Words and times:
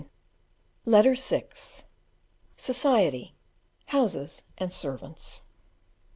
Letter 0.83 1.13
VI: 1.13 1.43
Society. 2.57 3.35
houses 3.85 4.41
and 4.57 4.73
servants. 4.73 5.43